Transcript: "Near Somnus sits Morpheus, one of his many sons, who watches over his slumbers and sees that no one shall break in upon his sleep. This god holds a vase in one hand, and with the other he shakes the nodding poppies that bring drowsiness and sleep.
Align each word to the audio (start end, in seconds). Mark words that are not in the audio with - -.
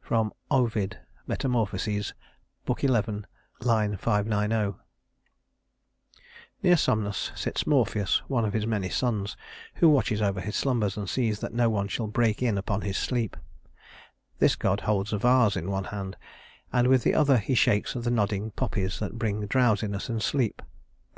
"Near 0.10 0.26
Somnus 0.50 2.12
sits 7.34 7.66
Morpheus, 7.66 8.22
one 8.26 8.44
of 8.46 8.52
his 8.54 8.66
many 8.66 8.88
sons, 8.88 9.36
who 9.74 9.88
watches 9.90 10.22
over 10.22 10.40
his 10.40 10.56
slumbers 10.56 10.96
and 10.96 11.10
sees 11.10 11.40
that 11.40 11.52
no 11.52 11.68
one 11.68 11.88
shall 11.88 12.06
break 12.06 12.42
in 12.42 12.56
upon 12.56 12.80
his 12.80 12.96
sleep. 12.96 13.36
This 14.38 14.56
god 14.56 14.80
holds 14.80 15.12
a 15.12 15.18
vase 15.18 15.56
in 15.56 15.70
one 15.70 15.84
hand, 15.84 16.16
and 16.72 16.86
with 16.88 17.02
the 17.02 17.14
other 17.14 17.36
he 17.36 17.54
shakes 17.54 17.92
the 17.92 18.10
nodding 18.10 18.52
poppies 18.52 18.98
that 18.98 19.18
bring 19.18 19.44
drowsiness 19.44 20.08
and 20.08 20.22
sleep. 20.22 20.62